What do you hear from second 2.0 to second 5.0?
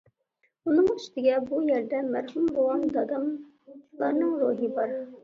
مەرھۇم بوۋام، داداملارنىڭ روھى بار.